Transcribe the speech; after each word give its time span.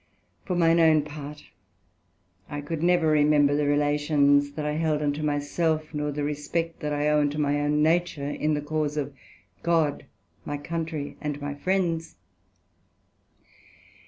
For 0.45 0.55
mine 0.55 0.79
own 0.79 1.03
part 1.03 1.43
I 2.49 2.59
could 2.61 2.81
never 2.81 3.05
remember 3.09 3.55
the 3.55 3.67
relations 3.67 4.53
that 4.53 4.65
I 4.65 4.71
held 4.71 5.03
unto 5.03 5.21
my 5.21 5.37
self, 5.37 5.93
nor 5.93 6.11
the 6.11 6.23
respect 6.23 6.79
that 6.79 6.91
I 6.91 7.07
owe 7.09 7.21
unto 7.21 7.37
my 7.37 7.59
own 7.61 7.83
nature, 7.83 8.27
in 8.31 8.55
the 8.55 8.61
cause 8.61 8.97
of 8.97 9.13
God, 9.61 10.05
my 10.43 10.57
Country, 10.57 11.17
and 11.21 11.39
my 11.39 11.53
Friends. 11.53 12.15